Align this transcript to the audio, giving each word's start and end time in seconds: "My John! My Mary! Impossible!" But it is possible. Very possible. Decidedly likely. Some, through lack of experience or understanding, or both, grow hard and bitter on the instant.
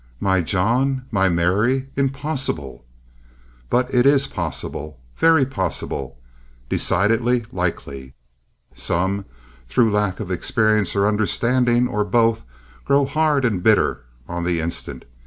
"My 0.19 0.41
John! 0.41 1.05
My 1.11 1.29
Mary! 1.29 1.89
Impossible!" 1.95 2.83
But 3.69 3.93
it 3.93 4.07
is 4.07 4.25
possible. 4.25 4.97
Very 5.15 5.45
possible. 5.45 6.17
Decidedly 6.69 7.45
likely. 7.51 8.15
Some, 8.73 9.25
through 9.67 9.91
lack 9.91 10.19
of 10.19 10.31
experience 10.31 10.95
or 10.95 11.05
understanding, 11.05 11.87
or 11.87 12.03
both, 12.03 12.43
grow 12.83 13.05
hard 13.05 13.45
and 13.45 13.61
bitter 13.61 14.03
on 14.27 14.43
the 14.43 14.59
instant. 14.59 15.05